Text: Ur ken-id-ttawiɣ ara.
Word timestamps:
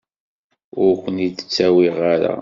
Ur 0.83 0.93
ken-id-ttawiɣ 1.03 1.97
ara. 2.13 2.35